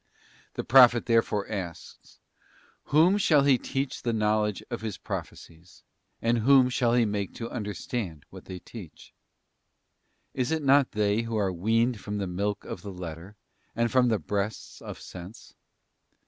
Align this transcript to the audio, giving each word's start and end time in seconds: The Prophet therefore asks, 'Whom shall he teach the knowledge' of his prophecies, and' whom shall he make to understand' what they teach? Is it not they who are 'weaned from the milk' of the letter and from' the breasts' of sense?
The 0.55 0.63
Prophet 0.63 1.05
therefore 1.05 1.47
asks, 1.47 2.19
'Whom 2.85 3.19
shall 3.19 3.43
he 3.43 3.59
teach 3.59 4.01
the 4.01 4.11
knowledge' 4.13 4.63
of 4.71 4.81
his 4.81 4.97
prophecies, 4.97 5.83
and' 6.23 6.39
whom 6.39 6.69
shall 6.69 6.95
he 6.95 7.05
make 7.05 7.35
to 7.35 7.51
understand' 7.51 8.25
what 8.31 8.45
they 8.45 8.57
teach? 8.57 9.13
Is 10.33 10.51
it 10.51 10.63
not 10.63 10.93
they 10.93 11.21
who 11.21 11.37
are 11.37 11.53
'weaned 11.53 11.99
from 11.99 12.17
the 12.17 12.25
milk' 12.25 12.65
of 12.65 12.81
the 12.81 12.91
letter 12.91 13.35
and 13.75 13.91
from' 13.91 14.07
the 14.09 14.17
breasts' 14.17 14.81
of 14.81 14.99
sense? 14.99 15.53